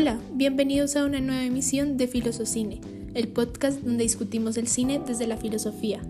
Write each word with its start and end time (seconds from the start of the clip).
Hola, 0.00 0.16
bienvenidos 0.30 0.94
a 0.94 1.04
una 1.04 1.18
nueva 1.18 1.42
emisión 1.42 1.96
de 1.96 2.06
Filosocine, 2.06 2.80
el 3.14 3.26
podcast 3.26 3.80
donde 3.80 4.04
discutimos 4.04 4.56
el 4.56 4.68
cine 4.68 5.02
desde 5.04 5.26
la 5.26 5.36
filosofía. 5.36 6.00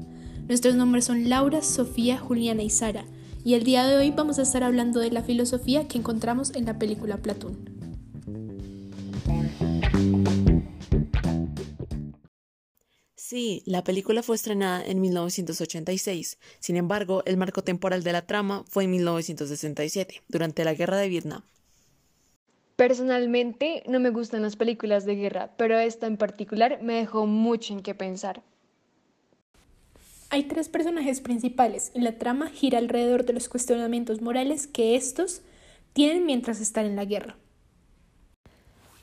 Nuestros 0.46 0.74
nombres 0.74 1.06
son 1.06 1.30
Laura, 1.30 1.62
Sofía, 1.62 2.18
Juliana 2.18 2.62
y 2.62 2.68
Sara, 2.68 3.06
y 3.46 3.54
el 3.54 3.64
día 3.64 3.86
de 3.86 3.96
hoy 3.96 4.10
vamos 4.10 4.38
a 4.38 4.42
estar 4.42 4.62
hablando 4.62 5.00
de 5.00 5.10
la 5.10 5.22
filosofía 5.22 5.88
que 5.88 5.96
encontramos 5.96 6.54
en 6.54 6.66
la 6.66 6.78
película 6.78 7.16
Platón. 7.16 7.56
Sí, 13.16 13.62
la 13.64 13.84
película 13.84 14.22
fue 14.22 14.36
estrenada 14.36 14.84
en 14.84 15.00
1986. 15.00 16.36
Sin 16.60 16.76
embargo, 16.76 17.22
el 17.24 17.38
marco 17.38 17.64
temporal 17.64 18.02
de 18.02 18.12
la 18.12 18.26
trama 18.26 18.64
fue 18.68 18.84
en 18.84 18.90
1967, 18.90 20.24
durante 20.28 20.62
la 20.66 20.74
Guerra 20.74 20.98
de 20.98 21.08
Vietnam. 21.08 21.42
Personalmente 22.78 23.82
no 23.88 23.98
me 23.98 24.10
gustan 24.10 24.42
las 24.42 24.54
películas 24.54 25.04
de 25.04 25.16
guerra, 25.16 25.50
pero 25.56 25.76
esta 25.80 26.06
en 26.06 26.16
particular 26.16 26.78
me 26.80 26.94
dejó 26.94 27.26
mucho 27.26 27.72
en 27.72 27.80
qué 27.80 27.92
pensar. 27.92 28.40
Hay 30.30 30.44
tres 30.44 30.68
personajes 30.68 31.20
principales 31.20 31.90
y 31.92 32.02
la 32.02 32.18
trama 32.18 32.50
gira 32.50 32.78
alrededor 32.78 33.24
de 33.24 33.32
los 33.32 33.48
cuestionamientos 33.48 34.22
morales 34.22 34.68
que 34.68 34.94
estos 34.94 35.42
tienen 35.92 36.24
mientras 36.24 36.60
están 36.60 36.86
en 36.86 36.94
la 36.94 37.04
guerra. 37.04 37.36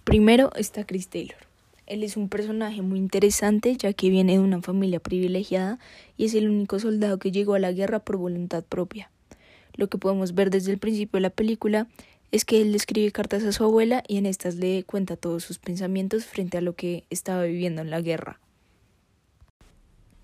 Primero 0.05 0.51
está 0.55 0.85
Chris 0.85 1.09
Taylor. 1.09 1.45
Él 1.85 2.03
es 2.03 2.15
un 2.15 2.29
personaje 2.29 2.81
muy 2.81 2.97
interesante 2.97 3.75
ya 3.75 3.91
que 3.91 4.09
viene 4.09 4.37
de 4.37 4.39
una 4.39 4.61
familia 4.61 5.01
privilegiada 5.01 5.79
y 6.15 6.23
es 6.23 6.33
el 6.33 6.47
único 6.47 6.79
soldado 6.79 7.19
que 7.19 7.33
llegó 7.33 7.55
a 7.55 7.59
la 7.59 7.73
guerra 7.73 7.99
por 7.99 8.15
voluntad 8.15 8.63
propia. 8.63 9.11
Lo 9.73 9.89
que 9.89 9.97
podemos 9.97 10.33
ver 10.33 10.49
desde 10.49 10.71
el 10.71 10.77
principio 10.77 11.17
de 11.17 11.23
la 11.23 11.29
película 11.29 11.89
es 12.35 12.43
que 12.43 12.61
él 12.61 12.75
escribe 12.75 13.13
cartas 13.13 13.45
a 13.45 13.53
su 13.53 13.63
abuela 13.63 14.03
y 14.09 14.17
en 14.17 14.25
estas 14.25 14.55
le 14.55 14.83
cuenta 14.83 15.15
todos 15.15 15.41
sus 15.41 15.57
pensamientos 15.57 16.25
frente 16.25 16.57
a 16.57 16.61
lo 16.61 16.75
que 16.75 17.05
estaba 17.09 17.43
viviendo 17.43 17.81
en 17.81 17.89
la 17.89 18.01
guerra. 18.01 18.41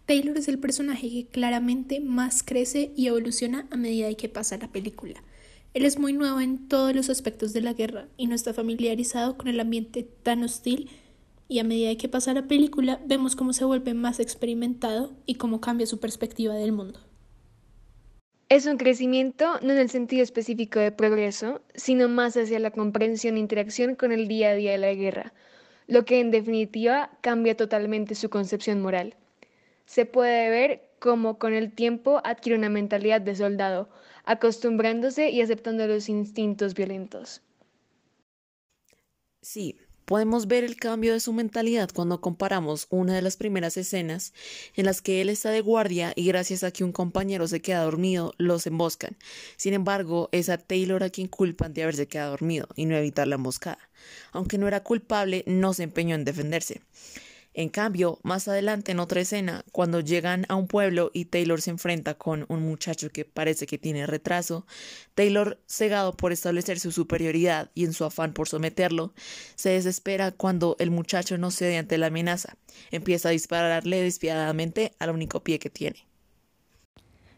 Taylor 0.08 0.38
es 0.38 0.50
el 0.50 0.60
personaje 0.60 1.10
que 1.10 1.28
claramente 1.28 2.02
más 2.02 2.44
crece 2.44 2.92
y 2.98 3.08
evoluciona 3.08 3.66
a 3.72 3.78
medida 3.78 4.14
que 4.16 4.28
pasa 4.28 4.58
la 4.58 4.68
película. 4.68 5.24
Él 5.74 5.86
es 5.86 5.98
muy 5.98 6.12
nuevo 6.12 6.42
en 6.42 6.68
todos 6.68 6.94
los 6.94 7.10
aspectos 7.10 7.54
de 7.54 7.62
la 7.62 7.72
guerra 7.72 8.10
y 8.18 8.28
no 8.28 8.36
está 8.36 8.54
familiarizado 8.54 9.38
con 9.38 9.48
el 9.48 9.62
ambiente 9.62 10.04
tan 10.04 10.44
hostil 10.44 10.90
y 11.48 11.60
a 11.60 11.64
medida 11.64 11.96
que 11.96 12.10
pasa 12.10 12.34
la 12.34 12.46
película 12.46 13.00
vemos 13.06 13.38
cómo 13.38 13.54
se 13.54 13.64
vuelve 13.64 13.94
más 13.94 14.20
experimentado 14.20 15.14
y 15.26 15.36
cómo 15.36 15.62
cambia 15.62 15.88
su 15.88 16.02
perspectiva 16.02 16.56
del 16.56 16.74
mundo. 16.74 17.00
Es 18.52 18.66
un 18.66 18.76
crecimiento 18.76 19.62
no 19.62 19.72
en 19.72 19.78
el 19.78 19.90
sentido 19.90 20.24
específico 20.24 20.78
de 20.78 20.92
progreso, 20.92 21.62
sino 21.74 22.10
más 22.10 22.36
hacia 22.36 22.60
la 22.60 22.72
comprensión 22.72 23.38
e 23.38 23.40
interacción 23.40 23.96
con 23.96 24.12
el 24.12 24.28
día 24.28 24.50
a 24.50 24.56
día 24.56 24.74
de 24.74 24.78
la 24.78 24.94
guerra, 24.94 25.32
lo 25.88 26.04
que 26.04 26.20
en 26.20 26.32
definitiva 26.32 27.12
cambia 27.22 27.56
totalmente 27.56 28.14
su 28.14 28.30
concepción 28.30 28.82
moral. 28.82 29.16
Se 29.86 30.06
puede 30.06 30.50
ver 30.50 30.90
cómo 31.00 31.40
con 31.40 31.54
el 31.54 31.72
tiempo 31.72 32.20
adquiere 32.26 32.60
una 32.60 32.68
mentalidad 32.68 33.22
de 33.22 33.38
soldado, 33.38 33.88
acostumbrándose 34.26 35.30
y 35.30 35.40
aceptando 35.40 35.88
los 35.88 36.10
instintos 36.10 36.74
violentos. 36.74 37.42
Sí, 39.42 39.78
Podemos 40.12 40.48
ver 40.48 40.66
el 40.66 40.76
cambio 40.76 41.14
de 41.14 41.22
su 41.22 41.32
mentalidad 41.32 41.90
cuando 41.94 42.20
comparamos 42.20 42.86
una 42.90 43.16
de 43.16 43.22
las 43.22 43.38
primeras 43.38 43.78
escenas 43.78 44.34
en 44.76 44.84
las 44.84 45.02
que 45.02 45.22
él 45.22 45.30
está 45.30 45.52
de 45.52 45.62
guardia 45.62 46.12
y 46.18 46.26
gracias 46.26 46.66
a 46.66 46.72
que 46.72 46.84
un 46.84 46.92
compañero 46.92 47.48
se 47.48 47.62
queda 47.62 47.86
dormido, 47.86 48.34
los 48.38 48.68
emboscan. 48.68 49.16
Sin 49.56 49.74
embargo, 49.74 50.28
es 50.34 50.50
a 50.50 50.58
Taylor 50.58 51.02
a 51.06 51.10
quien 51.12 51.30
culpan 51.30 51.74
de 51.74 51.84
haberse 51.84 52.10
quedado 52.10 52.32
dormido 52.32 52.68
y 52.76 52.88
no 52.88 52.98
evitar 52.98 53.26
la 53.26 53.36
emboscada. 53.36 53.80
Aunque 54.34 54.58
no 54.58 54.68
era 54.68 54.84
culpable, 54.84 55.46
no 55.48 55.74
se 55.74 55.84
empeñó 55.84 56.16
en 56.16 56.26
defenderse. 56.26 56.82
En 57.54 57.68
cambio, 57.68 58.20
más 58.24 58.48
adelante 58.48 58.94
en 58.94 59.00
otra 59.00 59.20
escena, 59.22 59.66
cuando 59.74 60.00
llegan 60.00 60.46
a 60.48 60.56
un 60.56 60.68
pueblo 60.68 61.12
y 61.14 61.26
Taylor 61.26 61.62
se 61.62 61.72
enfrenta 61.72 62.14
con 62.14 62.46
un 62.48 62.62
muchacho 62.62 63.10
que 63.10 63.26
parece 63.26 63.68
que 63.68 63.78
tiene 63.78 64.08
retraso, 64.08 64.66
Taylor, 65.16 65.60
cegado 65.68 66.16
por 66.16 66.32
establecer 66.32 66.80
su 66.80 66.94
superioridad 66.94 67.70
y 67.76 67.84
en 67.84 67.92
su 67.92 68.06
afán 68.06 68.34
por 68.34 68.48
someterlo, 68.48 69.14
se 69.56 69.72
desespera 69.72 70.32
cuando 70.32 70.78
el 70.80 70.92
muchacho 70.92 71.38
no 71.38 71.52
cede 71.52 71.78
ante 71.78 71.98
la 71.98 72.08
amenaza. 72.08 72.56
Empieza 72.90 73.30
a 73.30 73.34
dispararle 73.34 74.02
despiadadamente 74.02 74.94
al 75.00 75.10
único 75.10 75.44
pie 75.44 75.60
que 75.60 75.70
tiene. 75.70 76.06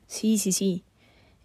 Sí, 0.06 0.38
sí, 0.38 0.52
sí. 0.52 0.84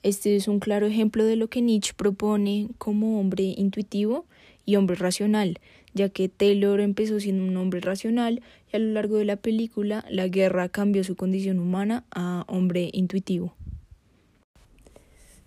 Este 0.03 0.37
es 0.37 0.47
un 0.47 0.61
claro 0.61 0.87
ejemplo 0.87 1.25
de 1.25 1.37
lo 1.37 1.49
que 1.49 1.63
Nietzsche 1.63 1.95
propone 1.97 2.69
como 2.77 3.19
hombre 3.19 3.55
intuitivo 3.57 4.27
y 4.65 4.77
hombre 4.77 4.97
racional, 4.97 5.59
ya 5.95 6.09
que 6.09 6.29
Taylor 6.29 6.81
empezó 6.81 7.21
siendo 7.21 7.45
un 7.45 7.57
hombre 7.57 7.81
racional 7.81 8.43
y 8.73 8.77
a 8.77 8.79
lo 8.79 8.93
largo 8.93 9.17
de 9.17 9.25
la 9.25 9.37
película 9.37 10.05
la 10.11 10.29
guerra 10.29 10.69
cambió 10.69 11.05
su 11.05 11.17
condición 11.17 11.59
humana 11.59 12.05
a 12.11 12.45
hombre 12.49 12.91
intuitivo. 12.93 13.55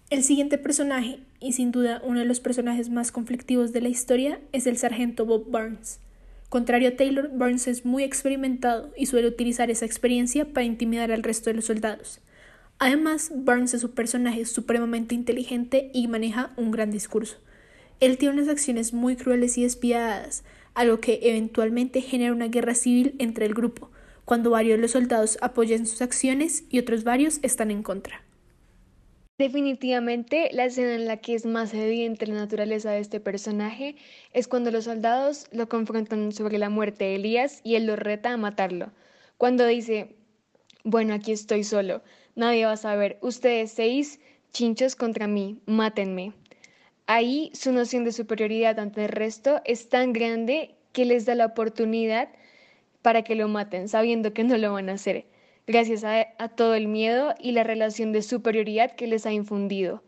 El 0.10 0.24
siguiente 0.24 0.58
personaje, 0.58 1.20
y 1.40 1.54
sin 1.54 1.72
duda 1.72 2.02
uno 2.04 2.20
de 2.20 2.26
los 2.26 2.42
personajes 2.42 2.90
más 2.90 3.14
conflictivos 3.14 3.72
de 3.72 3.80
la 3.80 3.88
historia, 3.88 4.42
es 4.52 4.68
el 4.68 4.78
sargento 4.78 5.26
Bob 5.26 5.50
Burns. 5.50 6.00
Contrario 6.50 6.90
a 6.90 6.96
Taylor, 6.98 7.30
Burns 7.30 7.68
es 7.68 7.86
muy 7.86 8.04
experimentado 8.04 8.92
y 8.98 9.06
suele 9.06 9.30
utilizar 9.30 9.72
esa 9.72 9.86
experiencia 9.86 10.52
para 10.52 10.66
intimidar 10.66 11.10
al 11.14 11.24
resto 11.24 11.50
de 11.50 11.54
los 11.54 11.64
soldados. 11.64 12.20
Además, 12.78 13.32
Burns 13.34 13.74
es 13.74 13.86
un 13.86 13.92
personaje 13.92 14.44
supremamente 14.44 15.16
inteligente 15.16 15.92
y 15.94 16.10
maneja 16.10 16.52
un 16.58 16.72
gran 16.72 16.92
discurso. 16.92 17.38
Él 18.02 18.18
tiene 18.18 18.34
unas 18.34 18.48
acciones 18.48 18.94
muy 18.94 19.16
crueles 19.16 19.60
y 19.60 19.64
despiadadas, 19.64 20.44
algo 20.74 21.00
que 21.00 21.20
eventualmente 21.22 22.02
genera 22.02 22.34
una 22.34 22.48
guerra 22.48 22.74
civil 22.74 23.16
entre 23.20 23.46
el 23.46 23.54
grupo, 23.54 23.92
cuando 24.26 24.50
varios 24.50 24.78
de 24.78 24.82
los 24.82 24.92
soldados 24.92 25.38
apoyan 25.40 25.86
sus 25.86 26.02
acciones 26.02 26.64
y 26.72 26.80
otros 26.80 27.04
varios 27.04 27.38
están 27.44 27.70
en 27.70 27.84
contra. 27.84 28.24
Definitivamente, 29.38 30.50
la 30.52 30.66
escena 30.66 30.96
en 30.96 31.06
la 31.06 31.18
que 31.18 31.36
es 31.36 31.46
más 31.46 31.76
evidente 31.76 32.26
la 32.26 32.34
naturaleza 32.34 32.90
de 32.90 33.02
este 33.02 33.20
personaje 33.20 33.96
es 34.34 34.48
cuando 34.48 34.72
los 34.72 34.86
soldados 34.86 35.46
lo 35.52 35.70
confrontan 35.70 36.32
sobre 36.32 36.58
la 36.58 36.72
muerte 36.72 37.06
de 37.06 37.16
Elías 37.18 37.62
y 37.64 37.76
él 37.76 37.86
lo 37.86 37.96
reta 37.96 38.34
a 38.34 38.38
matarlo. 38.38 38.92
Cuando 39.38 39.68
dice, 39.68 40.16
bueno, 40.84 41.14
aquí 41.14 41.34
estoy 41.34 41.64
solo, 41.64 42.02
nadie 42.36 42.66
va 42.66 42.72
a 42.72 42.78
saber, 42.78 43.20
ustedes 43.22 43.72
seis 43.72 44.20
chinchos 44.54 44.96
contra 44.96 45.28
mí, 45.28 45.60
mátenme. 45.68 46.34
Ahí 47.08 47.52
su 47.54 47.72
noción 47.72 48.04
de 48.04 48.12
superioridad 48.12 48.80
ante 48.80 49.06
el 49.06 49.10
resto 49.10 49.62
es 49.66 49.90
tan 49.90 50.14
grande 50.14 50.76
que 50.94 51.06
les 51.06 51.26
da 51.26 51.36
la 51.36 51.48
oportunidad 51.48 52.30
para 53.02 53.24
que 53.24 53.36
lo 53.36 53.48
maten, 53.48 53.88
sabiendo 53.90 54.34
que 54.34 54.44
no 54.44 54.58
lo 54.58 54.74
van 54.74 54.90
a 54.90 54.94
hacer, 54.94 55.26
gracias 55.68 56.04
a, 56.04 56.50
todo 56.50 56.76
el 56.76 56.88
miedo 56.88 57.34
y 57.40 57.54
la 57.54 57.64
relación 57.64 58.12
de 58.12 58.22
superioridad 58.22 58.92
que 58.92 59.08
les 59.08 59.26
ha 59.26 59.34
infundido. 59.34 60.04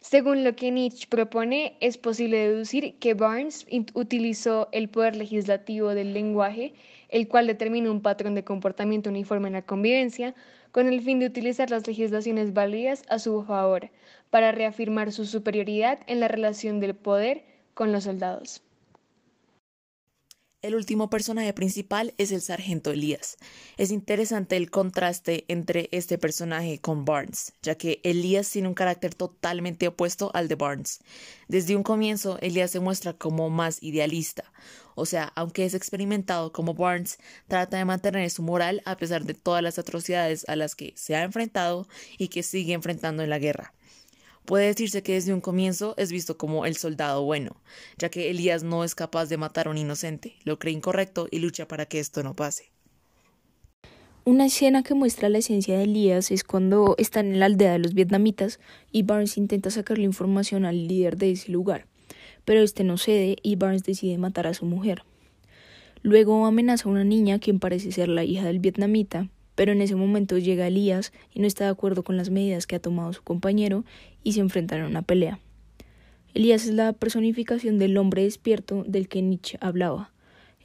Según 0.00 0.44
lo 0.44 0.54
que 0.54 0.70
Nietzsche 0.70 1.08
propone, 1.08 1.76
es 1.80 1.98
posible 1.98 2.38
deducir 2.38 2.94
que 2.98 3.14
Barnes 3.14 3.66
utilizó 3.94 4.68
el 4.70 4.88
poder 4.88 5.16
legislativo 5.16 5.94
del 5.94 6.14
lenguaje, 6.14 6.72
el 7.08 7.26
cual 7.26 7.48
determina 7.48 7.90
un 7.90 8.00
patrón 8.00 8.34
de 8.34 8.44
comportamiento 8.44 9.10
uniforme 9.10 9.48
en 9.48 9.54
la 9.54 9.62
convivencia, 9.62 10.34
con 10.70 10.86
el 10.86 11.00
fin 11.00 11.18
de 11.18 11.26
utilizar 11.26 11.70
las 11.70 11.86
legislaciones 11.86 12.52
válidas 12.52 13.02
a 13.08 13.18
su 13.18 13.42
favor, 13.42 13.90
para 14.30 14.52
reafirmar 14.52 15.12
su 15.12 15.24
superioridad 15.24 16.00
en 16.06 16.20
la 16.20 16.28
relación 16.28 16.80
del 16.80 16.94
poder 16.94 17.44
con 17.74 17.92
los 17.92 18.04
soldados. 18.04 18.62
El 20.60 20.74
último 20.74 21.08
personaje 21.08 21.52
principal 21.52 22.14
es 22.18 22.32
el 22.32 22.40
sargento 22.40 22.90
Elías. 22.90 23.36
Es 23.76 23.92
interesante 23.92 24.56
el 24.56 24.72
contraste 24.72 25.44
entre 25.46 25.88
este 25.92 26.18
personaje 26.18 26.80
con 26.80 27.04
Barnes, 27.04 27.52
ya 27.62 27.76
que 27.76 28.00
Elías 28.02 28.50
tiene 28.50 28.66
un 28.66 28.74
carácter 28.74 29.14
totalmente 29.14 29.86
opuesto 29.86 30.32
al 30.34 30.48
de 30.48 30.56
Barnes. 30.56 30.98
Desde 31.46 31.76
un 31.76 31.84
comienzo, 31.84 32.38
Elías 32.40 32.72
se 32.72 32.80
muestra 32.80 33.12
como 33.12 33.50
más 33.50 33.80
idealista, 33.84 34.52
o 34.96 35.06
sea, 35.06 35.32
aunque 35.36 35.64
es 35.64 35.74
experimentado 35.74 36.50
como 36.50 36.74
Barnes, 36.74 37.20
trata 37.46 37.76
de 37.78 37.84
mantener 37.84 38.28
su 38.28 38.42
moral 38.42 38.82
a 38.84 38.96
pesar 38.96 39.24
de 39.24 39.34
todas 39.34 39.62
las 39.62 39.78
atrocidades 39.78 40.44
a 40.48 40.56
las 40.56 40.74
que 40.74 40.92
se 40.96 41.14
ha 41.14 41.22
enfrentado 41.22 41.86
y 42.18 42.26
que 42.28 42.42
sigue 42.42 42.72
enfrentando 42.72 43.22
en 43.22 43.30
la 43.30 43.38
guerra. 43.38 43.72
Puede 44.48 44.68
decirse 44.68 45.02
que 45.02 45.12
desde 45.12 45.34
un 45.34 45.42
comienzo 45.42 45.92
es 45.98 46.10
visto 46.10 46.38
como 46.38 46.64
el 46.64 46.74
soldado 46.74 47.22
bueno, 47.22 47.60
ya 47.98 48.08
que 48.08 48.30
Elías 48.30 48.62
no 48.62 48.82
es 48.82 48.94
capaz 48.94 49.26
de 49.26 49.36
matar 49.36 49.66
a 49.66 49.70
un 49.70 49.76
inocente, 49.76 50.36
lo 50.44 50.58
cree 50.58 50.72
incorrecto 50.72 51.28
y 51.30 51.40
lucha 51.40 51.68
para 51.68 51.84
que 51.84 52.00
esto 52.00 52.22
no 52.22 52.34
pase. 52.34 52.72
Una 54.24 54.46
escena 54.46 54.82
que 54.82 54.94
muestra 54.94 55.28
la 55.28 55.36
esencia 55.36 55.76
de 55.76 55.84
Elías 55.84 56.30
es 56.30 56.44
cuando 56.44 56.94
están 56.96 57.26
en 57.26 57.40
la 57.40 57.44
aldea 57.44 57.72
de 57.72 57.78
los 57.78 57.92
vietnamitas 57.92 58.58
y 58.90 59.02
Barnes 59.02 59.36
intenta 59.36 59.68
sacarle 59.68 60.04
información 60.04 60.64
al 60.64 60.88
líder 60.88 61.18
de 61.18 61.32
ese 61.32 61.52
lugar, 61.52 61.86
pero 62.46 62.62
este 62.62 62.84
no 62.84 62.96
cede 62.96 63.36
y 63.42 63.56
Barnes 63.56 63.84
decide 63.84 64.16
matar 64.16 64.46
a 64.46 64.54
su 64.54 64.64
mujer. 64.64 65.02
Luego 66.00 66.46
amenaza 66.46 66.88
a 66.88 66.92
una 66.92 67.04
niña 67.04 67.38
quien 67.38 67.58
parece 67.58 67.92
ser 67.92 68.08
la 68.08 68.24
hija 68.24 68.46
del 68.46 68.60
vietnamita 68.60 69.28
pero 69.58 69.72
en 69.72 69.82
ese 69.82 69.96
momento 69.96 70.38
llega 70.38 70.68
Elías 70.68 71.12
y 71.34 71.40
no 71.40 71.48
está 71.48 71.64
de 71.64 71.70
acuerdo 71.70 72.04
con 72.04 72.16
las 72.16 72.30
medidas 72.30 72.68
que 72.68 72.76
ha 72.76 72.78
tomado 72.78 73.12
su 73.12 73.24
compañero 73.24 73.84
y 74.22 74.34
se 74.34 74.40
enfrentan 74.40 74.82
a 74.82 74.86
una 74.86 75.02
pelea. 75.02 75.40
Elías 76.32 76.66
es 76.66 76.74
la 76.74 76.92
personificación 76.92 77.76
del 77.80 77.98
hombre 77.98 78.22
despierto 78.22 78.84
del 78.86 79.08
que 79.08 79.20
Nietzsche 79.20 79.58
hablaba, 79.60 80.12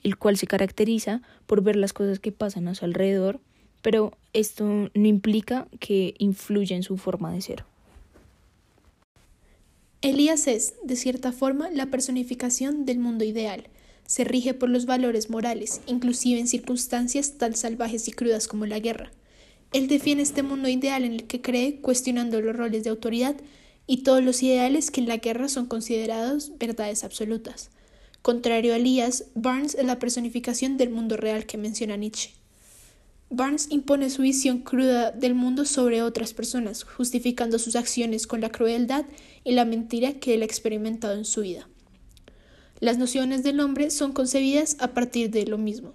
el 0.04 0.16
cual 0.16 0.38
se 0.38 0.46
caracteriza 0.46 1.24
por 1.48 1.64
ver 1.64 1.76
las 1.76 1.92
cosas 1.92 2.20
que 2.20 2.32
pasan 2.32 2.68
a 2.68 2.76
su 2.76 2.86
alrededor, 2.86 3.40
pero 3.82 4.16
esto 4.32 4.64
no 4.94 5.08
implica 5.08 5.68
que 5.80 6.14
influya 6.20 6.76
en 6.76 6.84
su 6.84 6.98
forma 6.98 7.34
de 7.34 7.42
ser. 7.42 7.64
Elías 10.04 10.46
es, 10.46 10.76
de 10.84 10.96
cierta 10.98 11.32
forma, 11.32 11.72
la 11.72 11.88
personificación 11.88 12.86
del 12.86 13.00
mundo 13.00 13.24
ideal. 13.24 13.64
Se 14.06 14.24
rige 14.24 14.54
por 14.54 14.70
los 14.70 14.86
valores 14.86 15.30
morales, 15.30 15.82
inclusive 15.88 16.40
en 16.40 16.48
circunstancias 16.48 17.38
tan 17.38 17.56
salvajes 17.56 18.08
y 18.08 18.12
crudas 18.12 18.48
como 18.48 18.66
la 18.66 18.80
guerra. 18.80 19.12
Él 19.72 19.88
defiende 19.88 20.24
este 20.24 20.44
mundo 20.44 20.70
ideal 20.70 21.04
en 21.04 21.14
el 21.14 21.24
que 21.26 21.42
cree, 21.42 21.82
cuestionando 21.82 22.42
los 22.42 22.56
roles 22.56 22.84
de 22.84 22.92
autoridad 22.92 23.36
y 23.88 24.04
todos 24.04 24.24
los 24.24 24.44
ideales 24.44 24.92
que 24.92 25.02
en 25.02 25.08
la 25.08 25.18
guerra 25.18 25.50
son 25.50 25.66
considerados 25.66 26.52
verdades 26.60 27.04
absolutas. 27.04 27.70
Contrario 28.22 28.74
a 28.74 28.78
Elías, 28.78 29.26
Barnes 29.36 29.76
es 29.76 29.86
la 29.86 30.00
personificación 30.00 30.78
del 30.78 30.92
mundo 30.92 31.18
real 31.18 31.46
que 31.46 31.58
menciona 31.58 31.98
Nietzsche. 31.98 32.32
Barnes 33.30 33.68
impone 33.72 34.12
su 34.12 34.22
visión 34.22 34.60
cruda 34.60 35.12
del 35.12 35.34
mundo 35.34 35.66
sobre 35.66 36.04
otras 36.04 36.34
personas, 36.34 36.84
justificando 36.84 37.58
sus 37.58 37.76
acciones 37.76 38.28
con 38.28 38.42
la 38.42 38.50
crueldad 38.50 39.06
y 39.44 39.54
la 39.54 39.66
mentira 39.66 40.14
que 40.14 40.36
él 40.36 40.44
ha 40.44 40.46
experimentado 40.46 41.16
en 41.18 41.26
su 41.26 41.42
vida. 41.42 41.68
Las 42.84 42.98
nociones 42.98 43.44
del 43.44 43.62
hombre 43.62 43.90
son 43.92 44.12
concebidas 44.12 44.76
a 44.78 44.90
partir 44.90 45.30
de 45.30 45.46
lo 45.46 45.58
mismo, 45.58 45.94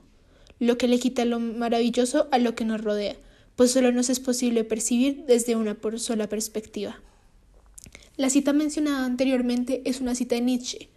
lo 0.59 0.79
que 0.79 0.89
le 0.89 0.99
quita 0.99 1.27
lo 1.27 1.39
maravilloso 1.39 2.29
a 2.33 2.39
lo 2.39 2.55
que 2.55 2.65
nos 2.65 2.83
rodea, 2.83 3.15
pues 3.57 3.73
solo 3.73 3.93
nos 3.93 4.09
es 4.09 4.21
posible 4.21 4.65
percibir 4.65 5.27
desde 5.27 5.55
una 5.55 5.77
sola 5.97 6.31
perspectiva. 6.31 6.99
La 8.17 8.31
cita 8.31 8.55
mencionada 8.55 9.05
anteriormente 9.05 9.83
es 9.85 10.01
una 10.01 10.15
cita 10.15 10.37
de 10.37 10.41
Nietzsche, 10.41 10.89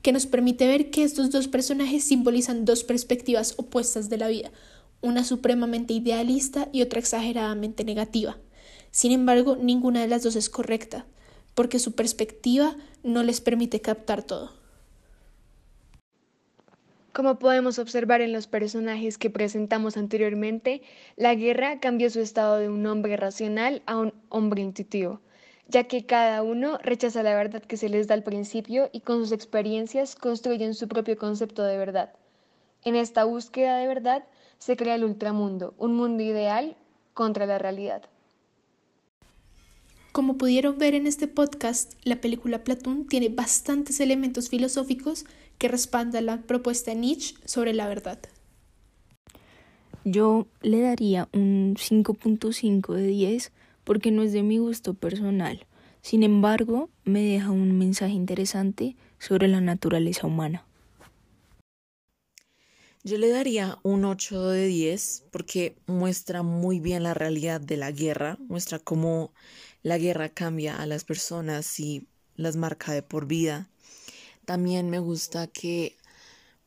que 0.00 0.12
nos 0.12 0.24
permite 0.24 0.66
ver 0.66 0.88
que 0.88 1.02
estos 1.02 1.30
dos 1.30 1.46
personajes 1.46 2.04
simbolizan 2.04 2.64
dos 2.64 2.82
perspectivas 2.82 3.52
opuestas 3.58 4.08
de 4.08 4.16
la 4.16 4.28
vida, 4.28 4.50
una 5.02 5.24
supremamente 5.24 5.92
idealista 5.92 6.70
y 6.72 6.80
otra 6.80 7.00
exageradamente 7.00 7.84
negativa. 7.84 8.38
Sin 8.92 9.12
embargo, 9.12 9.56
ninguna 9.56 10.00
de 10.00 10.08
las 10.08 10.22
dos 10.22 10.36
es 10.36 10.48
correcta, 10.48 11.04
porque 11.54 11.78
su 11.78 11.92
perspectiva 11.92 12.78
no 13.02 13.22
les 13.22 13.42
permite 13.42 13.82
captar 13.82 14.22
todo. 14.22 14.57
Como 17.12 17.38
podemos 17.38 17.78
observar 17.78 18.20
en 18.20 18.32
los 18.32 18.46
personajes 18.46 19.18
que 19.18 19.30
presentamos 19.30 19.96
anteriormente, 19.96 20.82
la 21.16 21.34
guerra 21.34 21.80
cambió 21.80 22.10
su 22.10 22.20
estado 22.20 22.58
de 22.58 22.68
un 22.68 22.86
hombre 22.86 23.16
racional 23.16 23.82
a 23.86 23.96
un 23.96 24.12
hombre 24.28 24.62
intuitivo, 24.62 25.20
ya 25.68 25.84
que 25.84 26.04
cada 26.04 26.42
uno 26.42 26.78
rechaza 26.82 27.22
la 27.22 27.34
verdad 27.34 27.62
que 27.62 27.76
se 27.76 27.88
les 27.88 28.06
da 28.06 28.14
al 28.14 28.22
principio 28.22 28.90
y 28.92 29.00
con 29.00 29.20
sus 29.20 29.32
experiencias 29.32 30.16
construyen 30.16 30.74
su 30.74 30.86
propio 30.86 31.16
concepto 31.16 31.62
de 31.64 31.78
verdad. 31.78 32.12
En 32.84 32.94
esta 32.94 33.24
búsqueda 33.24 33.78
de 33.78 33.88
verdad, 33.88 34.24
se 34.58 34.76
crea 34.76 34.94
el 34.94 35.04
ultramundo, 35.04 35.74
un 35.78 35.94
mundo 35.94 36.22
ideal 36.22 36.76
contra 37.14 37.46
la 37.46 37.58
realidad. 37.58 38.02
Como 40.12 40.36
pudieron 40.36 40.78
ver 40.78 40.94
en 40.94 41.06
este 41.06 41.28
podcast, 41.28 41.94
la 42.02 42.20
película 42.20 42.64
Platón 42.64 43.06
tiene 43.06 43.28
bastantes 43.28 44.00
elementos 44.00 44.48
filosóficos 44.48 45.26
que 45.58 45.68
respaldan 45.68 46.26
la 46.26 46.42
propuesta 46.42 46.92
de 46.92 46.98
Nietzsche 46.98 47.34
sobre 47.44 47.74
la 47.74 47.88
verdad. 47.88 48.18
Yo 50.04 50.46
le 50.62 50.80
daría 50.80 51.28
un 51.32 51.74
5.5 51.76 52.94
de 52.94 53.06
10 53.08 53.52
porque 53.84 54.10
no 54.10 54.22
es 54.22 54.32
de 54.32 54.42
mi 54.42 54.58
gusto 54.58 54.94
personal. 54.94 55.66
Sin 56.00 56.22
embargo, 56.22 56.88
me 57.04 57.22
deja 57.22 57.50
un 57.50 57.76
mensaje 57.76 58.12
interesante 58.12 58.96
sobre 59.18 59.48
la 59.48 59.60
naturaleza 59.60 60.26
humana. 60.26 60.64
Yo 63.04 63.16
le 63.16 63.28
daría 63.30 63.78
un 63.82 64.04
8 64.04 64.50
de 64.50 64.66
10 64.66 65.24
porque 65.30 65.76
muestra 65.86 66.42
muy 66.42 66.80
bien 66.80 67.02
la 67.02 67.14
realidad 67.14 67.60
de 67.60 67.76
la 67.76 67.90
guerra, 67.90 68.36
muestra 68.48 68.78
cómo 68.78 69.32
la 69.82 69.98
guerra 69.98 70.28
cambia 70.28 70.76
a 70.76 70.86
las 70.86 71.04
personas 71.04 71.80
y 71.80 72.06
las 72.36 72.56
marca 72.56 72.92
de 72.92 73.02
por 73.02 73.26
vida. 73.26 73.68
También 74.48 74.88
me 74.88 74.98
gusta 74.98 75.46
que 75.46 75.98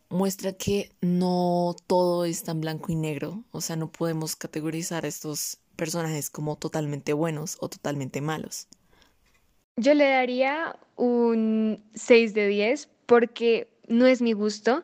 muestra 0.08 0.54
que 0.54 0.92
no 1.02 1.76
todo 1.88 2.26
es 2.26 2.44
tan 2.44 2.62
blanco 2.62 2.92
y 2.92 2.96
negro, 2.96 3.44
o 3.50 3.60
sea, 3.60 3.76
no 3.76 3.92
podemos 3.92 4.36
categorizar 4.36 5.04
a 5.04 5.08
estos 5.08 5.58
personajes 5.78 6.30
como 6.30 6.58
totalmente 6.58 7.14
buenos 7.14 7.58
o 7.60 7.70
totalmente 7.70 8.22
malos. 8.22 8.68
Yo 9.78 9.96
le 9.96 10.08
daría 10.08 10.76
un 10.96 11.84
6 11.96 12.36
de 12.36 12.50
10 12.50 12.88
porque 13.08 13.68
no 13.88 14.06
es 14.06 14.22
mi 14.22 14.34
gusto, 14.34 14.84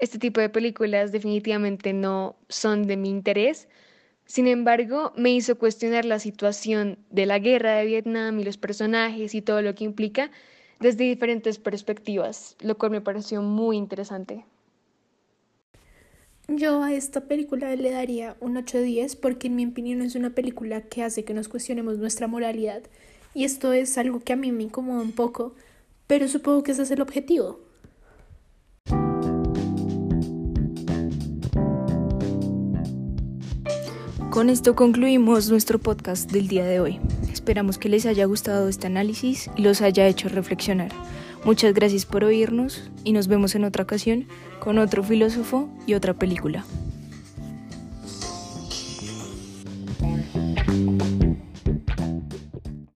este 0.00 0.18
tipo 0.18 0.40
de 0.40 0.48
películas 0.48 1.12
definitivamente 1.12 1.92
no 1.92 2.34
son 2.48 2.88
de 2.88 2.96
mi 2.96 3.10
interés. 3.10 3.68
Sin 4.26 4.48
embargo, 4.48 5.12
me 5.16 5.30
hizo 5.30 5.56
cuestionar 5.56 6.04
la 6.04 6.18
situación 6.18 6.98
de 7.10 7.26
la 7.26 7.38
guerra 7.38 7.76
de 7.76 7.84
Vietnam 7.84 8.40
y 8.40 8.42
los 8.42 8.58
personajes 8.58 9.36
y 9.36 9.40
todo 9.40 9.62
lo 9.62 9.76
que 9.76 9.84
implica 9.84 10.32
desde 10.80 11.04
diferentes 11.04 11.58
perspectivas, 11.58 12.56
lo 12.60 12.76
cual 12.76 12.92
me 12.92 13.00
pareció 13.00 13.42
muy 13.42 13.76
interesante. 13.76 14.44
Yo 16.46 16.82
a 16.82 16.92
esta 16.92 17.22
película 17.22 17.74
le 17.74 17.90
daría 17.90 18.36
un 18.40 18.56
8 18.56 18.78
de 18.78 18.84
10 18.84 19.16
porque 19.16 19.46
en 19.46 19.56
mi 19.56 19.66
opinión 19.66 20.02
es 20.02 20.14
una 20.14 20.30
película 20.30 20.82
que 20.82 21.02
hace 21.02 21.24
que 21.24 21.32
nos 21.32 21.48
cuestionemos 21.48 21.98
nuestra 21.98 22.26
moralidad 22.26 22.82
y 23.32 23.44
esto 23.44 23.72
es 23.72 23.96
algo 23.96 24.20
que 24.20 24.34
a 24.34 24.36
mí 24.36 24.52
me 24.52 24.64
incomoda 24.64 25.00
un 25.00 25.12
poco, 25.12 25.54
pero 26.06 26.28
supongo 26.28 26.62
que 26.62 26.72
ese 26.72 26.82
es 26.82 26.90
el 26.90 27.00
objetivo, 27.00 27.64
Con 34.34 34.50
esto 34.50 34.74
concluimos 34.74 35.48
nuestro 35.48 35.78
podcast 35.78 36.28
del 36.32 36.48
día 36.48 36.64
de 36.64 36.80
hoy. 36.80 36.98
Esperamos 37.44 37.76
que 37.76 37.90
les 37.90 38.06
haya 38.06 38.24
gustado 38.24 38.70
este 38.70 38.86
análisis 38.86 39.50
y 39.54 39.60
los 39.60 39.82
haya 39.82 40.06
hecho 40.06 40.30
reflexionar. 40.30 40.90
Muchas 41.44 41.74
gracias 41.74 42.06
por 42.06 42.24
oírnos 42.24 42.90
y 43.04 43.12
nos 43.12 43.28
vemos 43.28 43.54
en 43.54 43.64
otra 43.64 43.82
ocasión 43.82 44.26
con 44.60 44.78
otro 44.78 45.04
filósofo 45.04 45.68
y 45.86 45.92
otra 45.92 46.14
película. 46.14 46.64